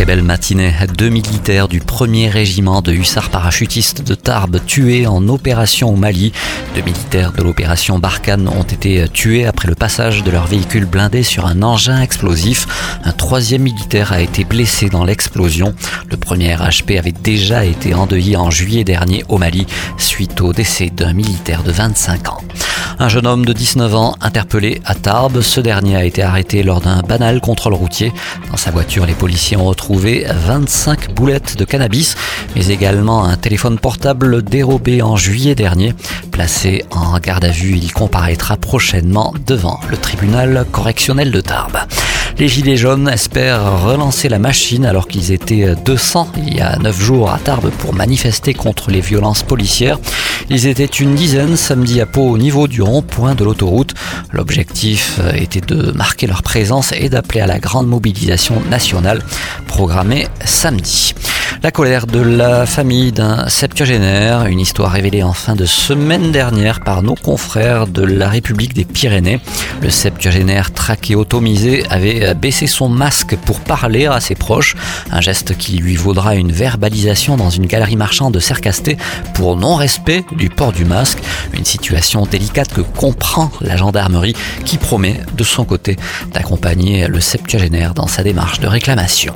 Très 0.00 0.06
belle 0.06 0.22
matinée. 0.22 0.72
Deux 0.96 1.10
militaires 1.10 1.68
du 1.68 1.78
1er 1.78 2.30
régiment 2.30 2.80
de 2.80 2.90
hussards 2.90 3.28
parachutistes 3.28 4.02
de 4.02 4.14
Tarbes 4.14 4.58
tués 4.64 5.06
en 5.06 5.28
opération 5.28 5.90
au 5.90 5.96
Mali. 5.96 6.32
Deux 6.74 6.80
militaires 6.80 7.32
de 7.32 7.42
l'opération 7.42 7.98
Barkhane 7.98 8.48
ont 8.48 8.62
été 8.62 9.06
tués 9.12 9.44
après 9.44 9.68
le 9.68 9.74
passage 9.74 10.24
de 10.24 10.30
leur 10.30 10.46
véhicule 10.46 10.86
blindé 10.86 11.22
sur 11.22 11.44
un 11.44 11.62
engin 11.62 12.00
explosif. 12.00 12.66
Un 13.04 13.12
troisième 13.12 13.60
militaire 13.60 14.10
a 14.12 14.22
été 14.22 14.44
blessé 14.44 14.88
dans 14.88 15.04
l'explosion. 15.04 15.74
Le 16.10 16.16
premier 16.16 16.54
HP 16.56 16.98
avait 16.98 17.12
déjà 17.12 17.66
été 17.66 17.92
endeuillé 17.92 18.38
en 18.38 18.50
juillet 18.50 18.84
dernier 18.84 19.22
au 19.28 19.36
Mali 19.36 19.66
suite 19.98 20.40
au 20.40 20.54
décès 20.54 20.88
d'un 20.88 21.12
militaire 21.12 21.62
de 21.62 21.72
25 21.72 22.28
ans. 22.30 22.40
Un 22.98 23.08
jeune 23.08 23.26
homme 23.26 23.46
de 23.46 23.52
19 23.52 23.94
ans 23.94 24.14
interpellé 24.20 24.80
à 24.84 24.94
Tarbes. 24.94 25.40
Ce 25.40 25.60
dernier 25.60 25.96
a 25.96 26.04
été 26.04 26.22
arrêté 26.22 26.62
lors 26.62 26.80
d'un 26.80 27.00
banal 27.00 27.40
contrôle 27.40 27.72
routier. 27.74 28.12
Dans 28.50 28.58
sa 28.58 28.70
voiture, 28.70 29.06
les 29.06 29.14
policiers 29.14 29.56
ont 29.56 29.64
retrouvé 29.64 29.89
25 29.96 31.14
boulettes 31.14 31.56
de 31.56 31.64
cannabis, 31.64 32.14
mais 32.54 32.68
également 32.68 33.24
un 33.24 33.36
téléphone 33.36 33.78
portable 33.78 34.42
dérobé 34.42 35.02
en 35.02 35.16
juillet 35.16 35.54
dernier. 35.54 35.94
Placé 36.30 36.84
en 36.90 37.18
garde 37.18 37.44
à 37.44 37.50
vue, 37.50 37.76
il 37.76 37.92
comparaîtra 37.92 38.56
prochainement 38.56 39.34
devant 39.46 39.80
le 39.90 39.96
tribunal 39.96 40.64
correctionnel 40.70 41.30
de 41.30 41.40
Tarbes. 41.40 41.78
Les 42.38 42.48
Gilets 42.48 42.76
jaunes 42.76 43.08
espèrent 43.08 43.82
relancer 43.82 44.30
la 44.30 44.38
machine 44.38 44.86
alors 44.86 45.08
qu'ils 45.08 45.30
étaient 45.30 45.74
200 45.84 46.32
il 46.38 46.56
y 46.56 46.60
a 46.60 46.78
9 46.78 46.98
jours 46.98 47.30
à 47.30 47.38
Tarbes 47.38 47.70
pour 47.70 47.92
manifester 47.92 48.54
contre 48.54 48.90
les 48.90 49.00
violences 49.02 49.42
policières. 49.42 49.98
Ils 50.48 50.66
étaient 50.66 50.86
une 50.86 51.14
dizaine 51.14 51.56
samedi 51.56 52.00
à 52.00 52.06
Pau 52.06 52.22
au 52.22 52.38
niveau 52.38 52.66
du 52.66 52.80
rond-point 52.80 53.34
de 53.34 53.44
l'autoroute. 53.44 53.94
L'objectif 54.32 55.20
était 55.34 55.60
de 55.60 55.92
marquer 55.92 56.26
leur 56.26 56.42
présence 56.42 56.92
et 56.92 57.10
d'appeler 57.10 57.40
à 57.40 57.46
la 57.46 57.58
grande 57.58 57.88
mobilisation 57.88 58.62
nationale 58.70 59.22
programmée 59.80 60.28
samedi. 60.44 61.14
La 61.62 61.70
colère 61.70 62.06
de 62.06 62.20
la 62.20 62.64
famille 62.64 63.12
d'un 63.12 63.46
septuagénaire, 63.46 64.46
une 64.46 64.60
histoire 64.60 64.92
révélée 64.92 65.22
en 65.22 65.34
fin 65.34 65.54
de 65.54 65.66
semaine 65.66 66.32
dernière 66.32 66.80
par 66.80 67.02
nos 67.02 67.14
confrères 67.14 67.86
de 67.86 68.02
la 68.02 68.30
République 68.30 68.72
des 68.72 68.86
Pyrénées. 68.86 69.40
Le 69.82 69.90
septuagénaire 69.90 70.72
trachéotomisé 70.72 71.84
avait 71.90 72.34
baissé 72.34 72.66
son 72.66 72.88
masque 72.88 73.36
pour 73.44 73.60
parler 73.60 74.06
à 74.06 74.20
ses 74.20 74.36
proches, 74.36 74.74
un 75.10 75.20
geste 75.20 75.54
qui 75.58 75.76
lui 75.76 75.96
vaudra 75.96 76.34
une 76.34 76.50
verbalisation 76.50 77.36
dans 77.36 77.50
une 77.50 77.66
galerie 77.66 77.96
marchande 77.96 78.32
de 78.32 78.40
Cercasté 78.40 78.96
pour 79.34 79.56
non-respect 79.56 80.24
du 80.32 80.48
port 80.48 80.72
du 80.72 80.86
masque, 80.86 81.18
une 81.52 81.66
situation 81.66 82.24
délicate 82.24 82.72
que 82.72 82.80
comprend 82.80 83.50
la 83.60 83.76
gendarmerie 83.76 84.34
qui 84.64 84.78
promet 84.78 85.20
de 85.36 85.44
son 85.44 85.66
côté 85.66 85.96
d'accompagner 86.32 87.06
le 87.06 87.20
septuagénaire 87.20 87.92
dans 87.92 88.06
sa 88.06 88.22
démarche 88.22 88.60
de 88.60 88.66
réclamation. 88.66 89.34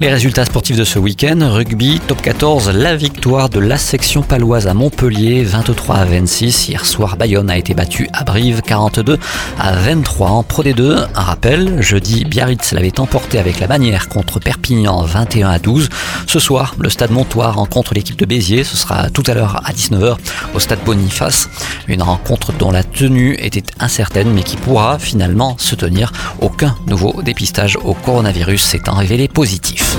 Les 0.00 0.08
résultats 0.08 0.46
sportifs 0.46 0.78
de 0.78 0.84
ce 0.84 0.98
week-end, 0.98 1.38
rugby, 1.60 2.00
top 2.06 2.22
14, 2.22 2.70
la 2.70 2.96
victoire 2.96 3.50
de 3.50 3.60
la 3.60 3.76
section 3.76 4.22
paloise 4.22 4.66
à 4.66 4.72
Montpellier, 4.72 5.44
23 5.44 5.96
à 5.96 6.04
26. 6.06 6.68
Hier 6.70 6.86
soir, 6.86 7.18
Bayonne 7.18 7.50
a 7.50 7.58
été 7.58 7.74
battu 7.74 8.08
à 8.14 8.24
Brive, 8.24 8.62
42 8.62 9.18
à 9.58 9.72
23 9.72 10.30
en 10.30 10.42
Pro 10.42 10.62
D2. 10.62 11.06
Un 11.14 11.20
rappel, 11.20 11.82
jeudi, 11.82 12.24
Biarritz 12.24 12.72
l'avait 12.72 12.98
emporté 12.98 13.38
avec 13.38 13.60
la 13.60 13.66
manière 13.66 14.08
contre 14.08 14.40
Perpignan, 14.40 15.02
21 15.02 15.50
à 15.50 15.58
12. 15.58 15.90
Ce 16.26 16.38
soir, 16.38 16.76
le 16.78 16.88
stade 16.88 17.10
Montoire 17.10 17.56
rencontre 17.56 17.92
l'équipe 17.92 18.18
de 18.18 18.24
Béziers. 18.24 18.64
Ce 18.64 18.78
sera 18.78 19.10
tout 19.10 19.24
à 19.26 19.34
l'heure 19.34 19.60
à 19.62 19.72
19h 19.72 20.16
au 20.54 20.60
stade 20.60 20.80
Boniface. 20.86 21.50
Une 21.88 22.02
rencontre 22.02 22.54
dont 22.54 22.70
la 22.70 22.84
tenue 22.84 23.36
était 23.38 23.64
incertaine 23.80 24.30
mais 24.32 24.44
qui 24.44 24.56
pourra 24.56 24.98
finalement 24.98 25.56
se 25.58 25.74
tenir. 25.74 26.10
Aucun 26.40 26.74
nouveau 26.86 27.20
dépistage 27.22 27.76
au 27.84 27.92
coronavirus 27.92 28.62
s'étant 28.62 28.94
révélé 28.94 29.28
positif. 29.28 29.98